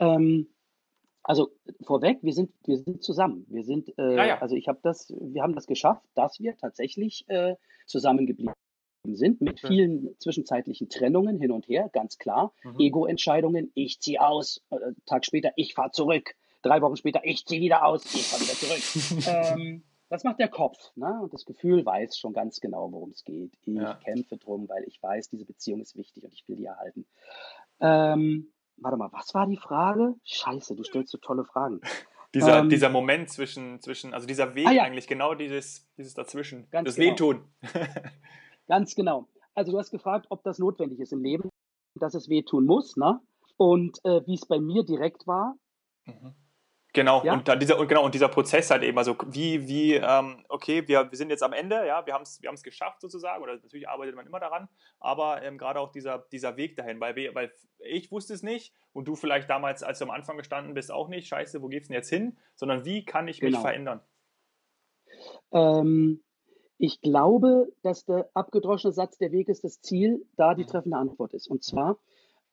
[0.00, 0.48] Ähm,
[1.22, 1.50] also
[1.82, 3.46] vorweg, wir sind, wir sind zusammen.
[3.48, 4.38] Wir sind, äh, ja, ja.
[4.38, 7.54] also ich habe das, wir haben das geschafft, dass wir tatsächlich äh,
[7.86, 8.54] zusammengeblieben
[9.04, 12.52] sind mit vielen zwischenzeitlichen Trennungen hin und her, ganz klar.
[12.64, 12.80] Mhm.
[12.80, 17.60] Ego-Entscheidungen, ich ziehe aus, äh, Tag später, ich fahre zurück, drei Wochen später, ich ziehe
[17.60, 19.56] wieder aus, ich fahre wieder zurück.
[19.58, 20.90] ähm, das macht der Kopf.
[20.96, 21.20] Ne?
[21.22, 23.52] Und das Gefühl weiß schon ganz genau, worum es geht.
[23.62, 23.94] Ich ja.
[23.94, 27.06] kämpfe drum, weil ich weiß, diese Beziehung ist wichtig und ich will die erhalten.
[27.80, 30.14] Ähm, warte mal, was war die Frage?
[30.24, 31.80] Scheiße, du stellst so tolle Fragen.
[32.32, 34.82] Dieser, ähm, dieser Moment zwischen, zwischen, also dieser Weg ah, ja.
[34.84, 37.10] eigentlich, genau dieses, dieses Dazwischen, ganz das genau.
[37.10, 37.44] Wehtun.
[38.68, 39.26] ganz genau.
[39.56, 41.50] Also du hast gefragt, ob das notwendig ist im Leben,
[41.96, 43.18] dass es wehtun muss, ne?
[43.56, 45.56] Und äh, wie es bei mir direkt war.
[46.06, 46.36] Mhm.
[46.92, 47.32] Genau, ja?
[47.32, 50.86] und dann dieser, und genau, und dieser Prozess halt eben, also wie, wie, ähm, okay,
[50.88, 53.88] wir, wir sind jetzt am Ende, ja, wir haben es wir geschafft sozusagen, oder natürlich
[53.88, 57.52] arbeitet man immer daran, aber ähm, gerade auch dieser, dieser Weg dahin, weil, wir, weil
[57.78, 61.08] ich wusste es nicht und du vielleicht damals, als du am Anfang gestanden bist, auch
[61.08, 63.62] nicht, scheiße, wo geht's denn jetzt hin, sondern wie kann ich mich genau.
[63.62, 64.00] verändern?
[65.52, 66.22] Ähm,
[66.82, 71.34] Ich glaube, dass der abgedroschene Satz, der Weg ist das Ziel, da die treffende Antwort
[71.34, 71.46] ist.
[71.46, 71.98] Und zwar,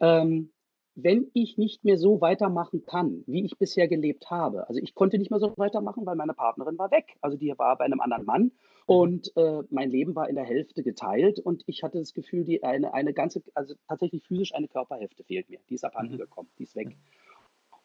[0.02, 0.52] ähm,
[1.00, 5.20] wenn ich nicht mehr so weitermachen kann, wie ich bisher gelebt habe, also ich konnte
[5.20, 8.26] nicht mehr so weitermachen, weil meine Partnerin war weg, also die war bei einem anderen
[8.26, 8.52] Mann
[8.88, 12.64] und äh, mein Leben war in der Hälfte geteilt und ich hatte das Gefühl, die
[12.64, 16.20] eine, eine ganze, also tatsächlich physisch eine Körperhälfte fehlt mir, die ist abhanden mhm.
[16.20, 16.98] gekommen, die ist weg.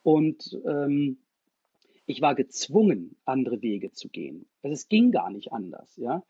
[0.03, 1.19] Und ähm,
[2.07, 4.47] ich war gezwungen, andere Wege zu gehen.
[4.63, 6.23] Also es ging gar nicht anders, ja.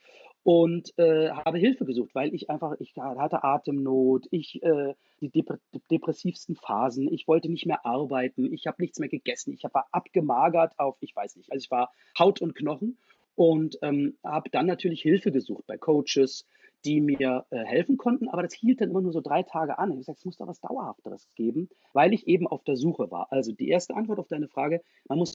[0.44, 5.61] Und äh, habe Hilfe gesucht, weil ich einfach, ich hatte Atemnot, ich äh, die dep
[5.90, 10.78] depressivsten Phasen, ich wollte nicht mehr arbeiten, ich habe nichts mehr gegessen, ich war abgemagert
[10.78, 12.98] auf, ich weiß nicht, also ich war Haut und Knochen
[13.37, 16.44] und ähm, habe dann natürlich Hilfe gesucht bei Coaches,
[16.85, 19.90] die mir äh, helfen konnten, aber das hielt dann immer nur so drei Tage an.
[19.90, 23.11] Ich habe gesagt, es muss da was Dauerhafteres geben, weil ich eben auf der Suche
[23.12, 23.28] war.
[23.31, 25.35] Also die erste Antwort auf deine Frage, man muss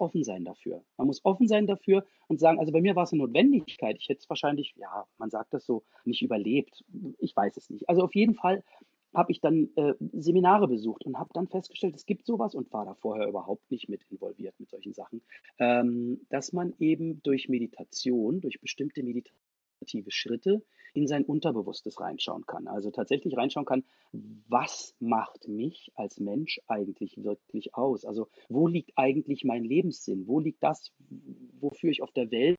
[0.00, 0.82] offen sein dafür.
[0.96, 3.96] Man muss offen sein dafür und sagen, also bei mir war es eine Notwendigkeit.
[3.98, 6.84] Ich hätte es wahrscheinlich, ja, man sagt das so, nicht überlebt.
[7.18, 7.88] Ich weiß es nicht.
[7.88, 8.62] Also auf jeden Fall
[9.14, 12.84] habe ich dann äh, Seminare besucht und habe dann festgestellt, es gibt sowas und war
[12.84, 15.22] da vorher überhaupt nicht mit involviert mit solchen Sachen,
[15.58, 19.02] ähm, dass man eben durch Meditation, durch bestimmte
[19.86, 20.62] meditative Schritte
[20.94, 22.68] in sein Unterbewusstes reinschauen kann.
[22.68, 23.84] Also tatsächlich reinschauen kann,
[24.48, 28.04] was macht mich als Mensch eigentlich wirklich aus?
[28.04, 30.26] Also wo liegt eigentlich mein Lebenssinn?
[30.26, 30.92] Wo liegt das,
[31.60, 32.56] wofür ich auf der Welt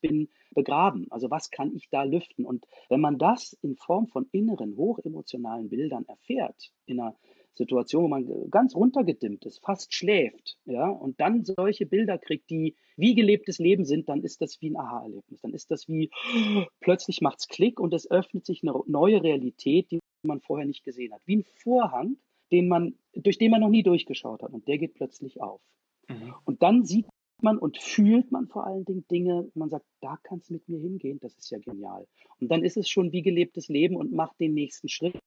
[0.00, 1.06] bin, begraben?
[1.10, 2.46] Also was kann ich da lüften?
[2.46, 7.14] Und wenn man das in Form von inneren, hochemotionalen Bildern erfährt, in einer
[7.56, 12.76] Situation, wo man ganz runtergedimmt ist, fast schläft, ja, und dann solche Bilder kriegt, die
[12.96, 15.40] wie gelebtes Leben sind, dann ist das wie ein Aha-Erlebnis.
[15.42, 16.10] Dann ist das wie,
[16.80, 20.84] plötzlich macht es Klick und es öffnet sich eine neue Realität, die man vorher nicht
[20.84, 21.20] gesehen hat.
[21.26, 22.16] Wie ein Vorhang,
[22.52, 24.52] den man, durch den man noch nie durchgeschaut hat.
[24.52, 25.60] Und der geht plötzlich auf.
[26.08, 26.34] Mhm.
[26.44, 27.06] Und dann sieht
[27.42, 30.78] man und fühlt man vor allen Dingen Dinge, man sagt, da kann es mit mir
[30.78, 32.06] hingehen, das ist ja genial.
[32.40, 35.18] Und dann ist es schon wie gelebtes Leben und macht den nächsten Schritt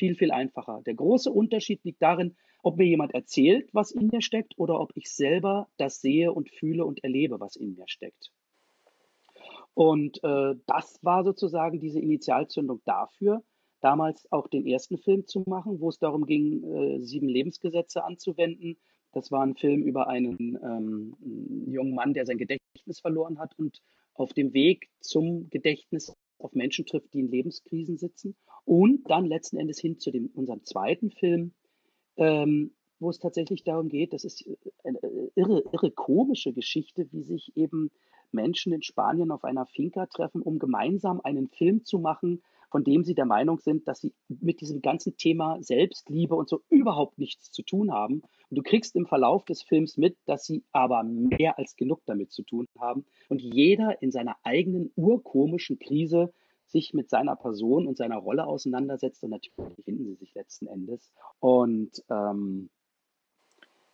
[0.00, 0.80] viel, viel einfacher.
[0.86, 4.92] Der große Unterschied liegt darin, ob mir jemand erzählt, was in mir steckt, oder ob
[4.94, 8.32] ich selber das sehe und fühle und erlebe, was in mir steckt.
[9.74, 13.42] Und äh, das war sozusagen diese Initialzündung dafür,
[13.82, 18.78] damals auch den ersten Film zu machen, wo es darum ging, äh, sieben Lebensgesetze anzuwenden.
[19.12, 21.14] Das war ein Film über einen ähm,
[21.70, 23.82] jungen Mann, der sein Gedächtnis verloren hat und
[24.14, 28.36] auf dem Weg zum Gedächtnis auf Menschen trifft, die in Lebenskrisen sitzen.
[28.64, 31.52] Und dann letzten Endes hin zu dem, unserem zweiten Film,
[32.16, 34.44] ähm, wo es tatsächlich darum geht, das ist
[34.84, 34.98] eine
[35.34, 37.90] irre, irre komische Geschichte, wie sich eben
[38.30, 43.04] Menschen in Spanien auf einer Finca treffen, um gemeinsam einen Film zu machen, von dem
[43.04, 47.50] sie der Meinung sind, dass sie mit diesem ganzen Thema Selbstliebe und so überhaupt nichts
[47.50, 48.22] zu tun haben.
[48.48, 52.32] Und du kriegst im Verlauf des Films mit, dass sie aber mehr als genug damit
[52.32, 56.32] zu tun haben und jeder in seiner eigenen urkomischen Krise
[56.66, 61.12] sich mit seiner Person und seiner Rolle auseinandersetzt und natürlich finden sie sich letzten Endes.
[61.40, 62.70] Und ähm,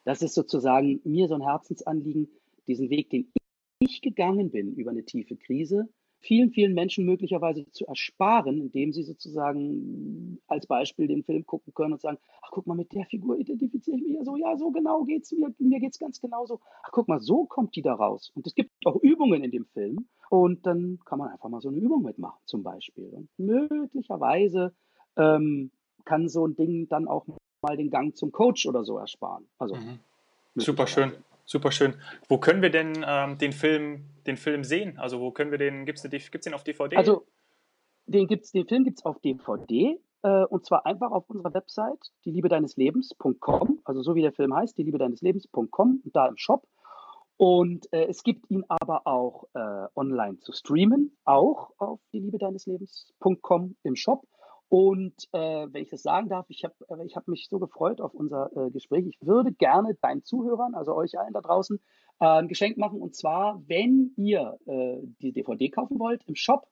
[0.04, 2.28] das ist sozusagen mir so ein Herzensanliegen,
[2.66, 3.32] diesen Weg, den
[3.78, 5.88] ich gegangen bin über eine tiefe Krise,
[6.20, 11.92] vielen, vielen Menschen möglicherweise zu ersparen, indem sie sozusagen als Beispiel den Film gucken können
[11.92, 14.70] und sagen, ach guck mal, mit der Figur identifiziere ich mich ja so, ja, so
[14.70, 16.60] genau geht's mir, mir geht's ganz genauso.
[16.82, 18.32] Ach guck mal, so kommt die da raus.
[18.34, 21.68] Und es gibt auch Übungen in dem Film und dann kann man einfach mal so
[21.68, 23.08] eine Übung mitmachen zum Beispiel.
[23.10, 24.74] Und möglicherweise
[25.16, 25.70] ähm,
[26.04, 27.26] kann so ein Ding dann auch
[27.62, 29.46] mal den Gang zum Coach oder so ersparen.
[29.58, 29.98] Also mhm.
[30.54, 31.12] super schön.
[31.46, 31.94] Super schön.
[32.28, 34.98] Wo können wir denn ähm, den, Film, den Film sehen?
[34.98, 36.96] Also wo können wir den, gibt es gibt's den auf DVD?
[36.96, 37.24] Also
[38.06, 42.10] den, gibt's, den Film gibt es auf DVD äh, und zwar einfach auf unserer Website,
[42.24, 46.26] die Liebe deines Lebens.com, also so wie der Film heißt, die Liebe deines Lebens.com da
[46.26, 46.66] im Shop.
[47.36, 52.38] Und äh, es gibt ihn aber auch äh, online zu streamen, auch auf die Liebe
[52.38, 54.26] deines Lebens.com im Shop.
[54.68, 58.00] Und äh, wenn ich das sagen darf, ich habe äh, ich hab mich so gefreut
[58.00, 59.06] auf unser äh, Gespräch.
[59.06, 61.78] Ich würde gerne deinen Zuhörern, also euch allen da draußen,
[62.20, 63.00] äh, ein Geschenk machen.
[63.00, 66.66] Und zwar, wenn ihr äh, die DVD kaufen wollt im Shop,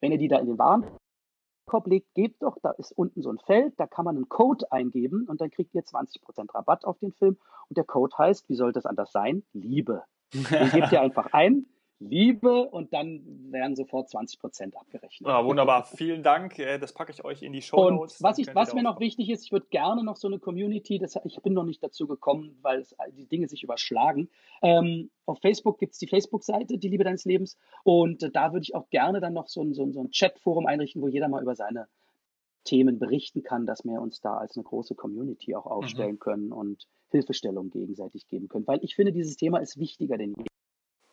[0.00, 3.38] wenn ihr die da in den Warenkorb legt, gebt doch, da ist unten so ein
[3.38, 7.12] Feld, da kann man einen Code eingeben und dann kriegt ihr 20% Rabatt auf den
[7.12, 7.38] Film.
[7.70, 9.42] Und der Code heißt, wie soll das anders sein?
[9.54, 10.02] Liebe.
[10.34, 11.64] Den gebt ihr einfach ein
[12.00, 15.28] Liebe und dann werden sofort 20 Prozent abgerechnet.
[15.28, 16.58] Ja, wunderbar, vielen Dank.
[16.58, 18.22] Äh, das packe ich euch in die Show Notes.
[18.22, 21.18] Was, ich, was mir noch wichtig ist, ich würde gerne noch so eine Community, das,
[21.24, 24.28] ich bin noch nicht dazu gekommen, weil es, die Dinge sich überschlagen.
[24.62, 27.56] Ähm, auf Facebook gibt es die Facebook-Seite, die Liebe deines Lebens.
[27.82, 30.10] Und äh, da würde ich auch gerne dann noch so ein, so ein, so ein
[30.10, 31.88] Chat-Forum einrichten, wo jeder mal über seine
[32.62, 36.18] Themen berichten kann, dass wir uns da als eine große Community auch aufstellen mhm.
[36.20, 38.66] können und Hilfestellung gegenseitig geben können.
[38.66, 40.34] Weil ich finde, dieses Thema ist wichtiger denn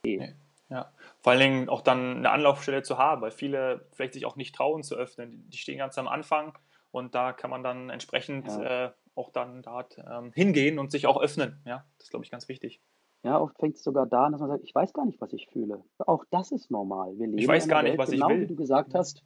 [0.04, 0.18] je.
[0.18, 0.36] Nee.
[0.70, 4.36] Ja, vor allen Dingen auch dann eine Anlaufstelle zu haben, weil viele vielleicht sich auch
[4.36, 5.48] nicht trauen zu öffnen.
[5.50, 6.58] Die stehen ganz am Anfang
[6.92, 8.86] und da kann man dann entsprechend ja.
[8.86, 11.62] äh, auch dann dort ähm, hingehen und sich auch öffnen.
[11.66, 12.82] Ja, das ist, glaube ich, ganz wichtig.
[13.24, 15.34] Ja, oft fängt es sogar da an, dass man sagt, ich weiß gar nicht, was
[15.34, 15.84] ich fühle.
[15.98, 17.18] Auch das ist normal.
[17.18, 18.36] Wir leben ich weiß gar nicht, Welt, was genau ich will.
[18.38, 19.24] Genau wie du gesagt hast.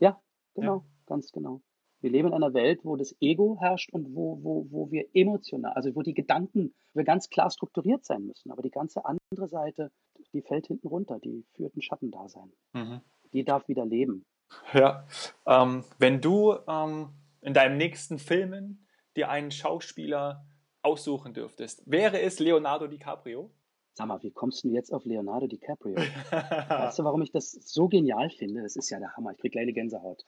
[0.00, 0.20] Ja,
[0.54, 0.84] genau, ja.
[1.06, 1.60] ganz genau.
[2.00, 5.72] Wir leben in einer Welt, wo das Ego herrscht und wo, wo, wo wir emotional,
[5.72, 8.52] also wo die Gedanken, wir ganz klar strukturiert sein müssen.
[8.52, 9.90] Aber die ganze andere Seite,
[10.32, 12.52] die fällt hinten runter, die führt ein Schattendasein.
[12.72, 13.00] Mhm.
[13.32, 14.24] Die darf wieder leben.
[14.72, 15.06] Ja,
[15.46, 17.10] ähm, wenn du ähm,
[17.42, 18.86] in deinem nächsten Filmen
[19.16, 20.46] dir einen Schauspieler
[20.82, 23.50] aussuchen dürftest, wäre es Leonardo DiCaprio?
[23.92, 25.96] Sag mal, wie kommst du jetzt auf Leonardo DiCaprio?
[26.30, 28.62] weißt du, warum ich das so genial finde?
[28.62, 29.32] Das ist ja der Hammer.
[29.32, 30.24] Ich kriege kleine Gänsehaut.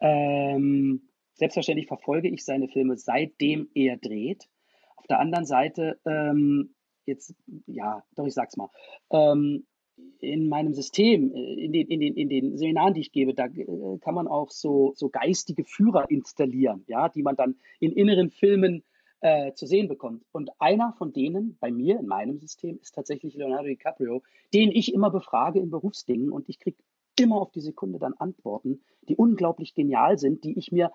[0.00, 4.48] Ähm, selbstverständlich verfolge ich seine Filme seitdem er dreht.
[4.96, 6.74] Auf der anderen Seite, ähm,
[7.06, 7.34] jetzt,
[7.66, 8.70] ja, doch, ich sag's mal,
[9.10, 9.64] ähm,
[10.20, 13.46] in meinem System, äh, in den, in, den, in den Seminaren, die ich gebe, da
[13.46, 18.30] äh, kann man auch so, so geistige Führer installieren, ja, die man dann in inneren
[18.30, 18.82] Filmen
[19.20, 20.24] äh, zu sehen bekommt.
[20.32, 24.92] Und einer von denen bei mir in meinem System ist tatsächlich Leonardo DiCaprio, den ich
[24.92, 26.76] immer befrage in Berufsdingen und ich kriege
[27.18, 30.92] immer auf die Sekunde dann Antworten, die unglaublich genial sind, die ich mir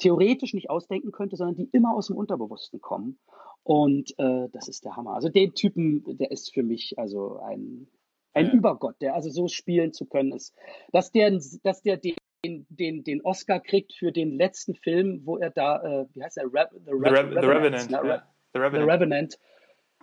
[0.00, 3.18] theoretisch nicht ausdenken könnte, sondern die immer aus dem Unterbewussten kommen.
[3.62, 5.14] Und äh, das ist der Hammer.
[5.14, 7.86] Also den Typen, der ist für mich also ein,
[8.32, 8.52] ein ja.
[8.52, 10.54] Übergott, der also so spielen zu können ist.
[10.92, 15.50] Dass der, dass der den, den, den Oscar kriegt für den letzten Film, wo er
[15.50, 16.44] da, äh, wie heißt der?
[16.44, 17.90] Re The, Re The, Re The Revenant.
[17.90, 18.22] Ne?
[18.52, 18.84] The Revenant.
[18.84, 19.38] The Revenant.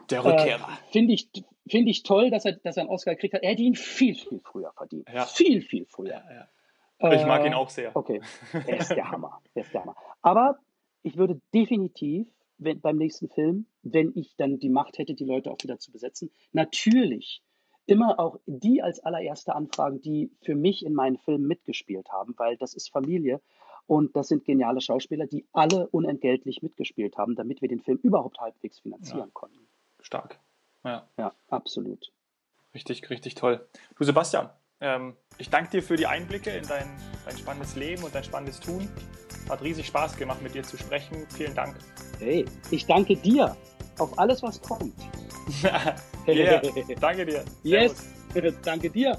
[0.09, 0.69] Der Rückkehrer.
[0.69, 1.29] Äh, Finde ich,
[1.67, 3.43] find ich toll, dass er, dass er einen Oscar gekriegt hat.
[3.43, 5.09] Er hätte ihn viel, viel früher verdient.
[5.11, 5.25] Ja.
[5.25, 6.11] Viel, viel früher.
[6.11, 6.47] Ja, ja.
[6.99, 7.95] Ich mag ihn auch sehr.
[7.95, 8.21] Okay,
[8.53, 9.41] er ist der Hammer.
[9.53, 9.95] Er ist der Hammer.
[10.21, 10.59] Aber
[11.03, 15.51] ich würde definitiv wenn, beim nächsten Film, wenn ich dann die Macht hätte, die Leute
[15.51, 17.41] auch wieder zu besetzen, natürlich
[17.85, 22.57] immer auch die als allererste anfragen, die für mich in meinen Filmen mitgespielt haben, weil
[22.57, 23.41] das ist Familie
[23.85, 28.39] und das sind geniale Schauspieler, die alle unentgeltlich mitgespielt haben, damit wir den Film überhaupt
[28.39, 29.31] halbwegs finanzieren ja.
[29.33, 29.67] konnten.
[30.01, 30.39] Stark.
[30.83, 31.07] Ja.
[31.17, 32.11] ja, absolut.
[32.73, 33.65] Richtig, richtig toll.
[33.95, 34.49] Du Sebastian,
[34.81, 36.87] ähm, ich danke dir für die Einblicke in dein,
[37.25, 38.87] dein spannendes Leben und dein spannendes Tun.
[39.49, 41.25] Hat riesig Spaß gemacht, mit dir zu sprechen.
[41.35, 41.75] Vielen Dank.
[42.19, 43.55] Hey, ich danke dir
[43.97, 44.93] auf alles, was kommt.
[46.27, 46.61] yeah,
[46.99, 47.43] danke dir.
[47.63, 48.07] Servus.
[48.33, 49.17] Yes, danke dir.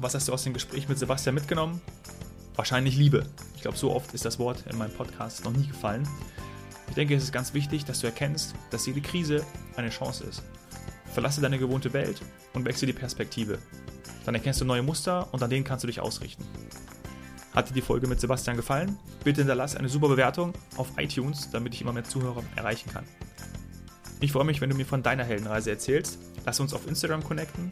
[0.00, 1.82] Was hast du aus dem Gespräch mit Sebastian mitgenommen?
[2.58, 3.24] Wahrscheinlich Liebe.
[3.54, 6.08] Ich glaube, so oft ist das Wort in meinem Podcast noch nie gefallen.
[6.88, 9.44] Ich denke, es ist ganz wichtig, dass du erkennst, dass jede Krise
[9.76, 10.42] eine Chance ist.
[11.14, 12.20] Verlasse deine gewohnte Welt
[12.54, 13.58] und wechsle die Perspektive.
[14.24, 16.44] Dann erkennst du neue Muster und an denen kannst du dich ausrichten.
[17.54, 18.98] Hat dir die Folge mit Sebastian gefallen?
[19.22, 23.04] Bitte hinterlass eine super Bewertung auf iTunes, damit ich immer mehr Zuhörer erreichen kann.
[24.18, 26.18] Ich freue mich, wenn du mir von deiner Heldenreise erzählst.
[26.44, 27.70] Lass uns auf Instagram connecten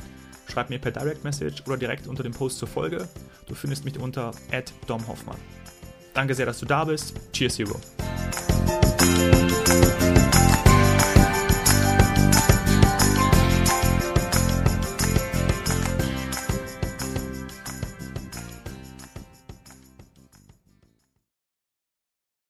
[0.51, 3.09] Schreib mir per Direct Message oder direkt unter dem Post zur Folge.
[3.47, 4.33] Du findest mich unter
[4.87, 5.39] domhoffmann.
[6.15, 7.15] Danke sehr, dass du da bist.
[7.33, 7.81] Cheers, Hero.